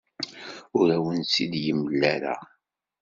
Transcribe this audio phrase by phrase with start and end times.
[0.77, 2.35] Ur awen-tt-id-yemla ara.